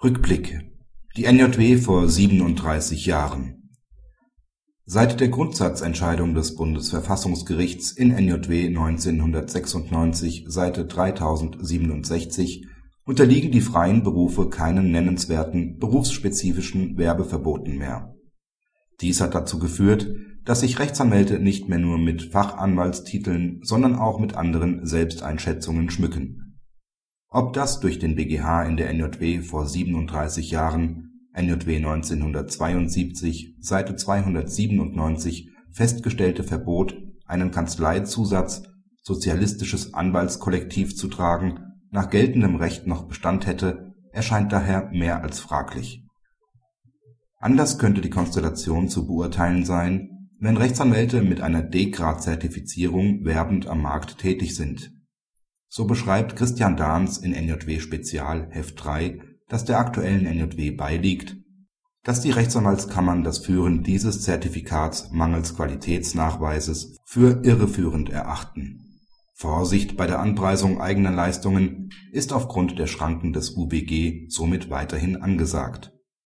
Rückblick. 0.00 0.60
Die 1.16 1.24
NJW 1.24 1.76
vor 1.76 2.08
37 2.08 3.06
Jahren 3.06 3.72
Seit 4.84 5.18
der 5.18 5.26
Grundsatzentscheidung 5.26 6.34
des 6.34 6.54
Bundesverfassungsgerichts 6.54 7.90
in 7.90 8.10
NJW 8.10 8.68
1996 8.68 10.44
Seite 10.46 10.86
3067 10.86 12.68
unterliegen 13.04 13.50
die 13.50 13.60
freien 13.60 14.04
Berufe 14.04 14.48
keinen 14.48 14.92
nennenswerten 14.92 15.78
berufsspezifischen 15.80 16.96
Werbeverboten 16.96 17.76
mehr. 17.76 18.14
Dies 19.00 19.20
hat 19.20 19.34
dazu 19.34 19.58
geführt, 19.58 20.14
dass 20.44 20.60
sich 20.60 20.78
Rechtsanwälte 20.78 21.40
nicht 21.40 21.68
mehr 21.68 21.80
nur 21.80 21.98
mit 21.98 22.30
Fachanwaltstiteln, 22.30 23.62
sondern 23.64 23.96
auch 23.96 24.20
mit 24.20 24.36
anderen 24.36 24.86
Selbsteinschätzungen 24.86 25.90
schmücken 25.90 26.47
ob 27.30 27.52
das 27.52 27.80
durch 27.80 27.98
den 27.98 28.14
BGH 28.14 28.64
in 28.64 28.76
der 28.78 28.92
NJW 28.92 29.42
vor 29.42 29.66
37 29.66 30.50
Jahren 30.50 31.10
(NJW 31.34 31.76
1972, 31.76 33.56
Seite 33.60 33.96
297) 33.96 35.50
festgestellte 35.70 36.42
Verbot, 36.42 36.96
einen 37.26 37.50
Kanzleizusatz 37.50 38.62
„Sozialistisches 39.02 39.94
Anwaltskollektiv 39.94 40.96
“zu 40.96 41.08
tragen, 41.08 41.60
nach 41.90 42.10
geltendem 42.10 42.56
Recht 42.56 42.86
noch 42.86 43.06
Bestand 43.06 43.46
hätte, 43.46 43.94
erscheint 44.12 44.52
daher 44.52 44.90
mehr 44.90 45.22
als 45.22 45.38
fraglich. 45.38 46.02
Anders 47.38 47.78
könnte 47.78 48.00
die 48.00 48.10
Konstellation 48.10 48.88
zu 48.88 49.06
beurteilen 49.06 49.64
sein, 49.64 50.30
wenn 50.40 50.56
Rechtsanwälte 50.56 51.22
mit 51.22 51.40
einer 51.40 51.62
D-Grad-Zertifizierung 51.62 53.24
werbend 53.24 53.66
am 53.66 53.82
Markt 53.82 54.18
tätig 54.18 54.56
sind 54.56 54.97
so 55.68 55.84
beschreibt 55.86 56.36
Christian 56.36 56.76
Dahns 56.76 57.18
in 57.18 57.32
NJW 57.32 57.80
Spezial 57.80 58.48
Heft 58.50 58.82
3, 58.82 59.20
das 59.48 59.64
der 59.64 59.78
aktuellen 59.78 60.24
NJW 60.24 60.70
beiliegt, 60.70 61.36
dass 62.04 62.20
die 62.20 62.30
Rechtsanwaltskammern 62.30 63.22
das 63.24 63.38
Führen 63.38 63.82
dieses 63.82 64.22
Zertifikats 64.22 65.10
mangels 65.10 65.56
Qualitätsnachweises 65.56 66.96
für 67.04 67.44
irreführend 67.44 68.10
erachten. 68.10 68.84
Vorsicht 69.34 69.96
bei 69.96 70.06
der 70.06 70.20
Anpreisung 70.20 70.80
eigener 70.80 71.12
Leistungen 71.12 71.90
ist 72.12 72.32
aufgrund 72.32 72.78
der 72.78 72.86
Schranken 72.86 73.32
des 73.32 73.56
UWG 73.56 74.28
somit 74.28 74.70
weiterhin 74.70 75.16
angesagt 75.16 75.92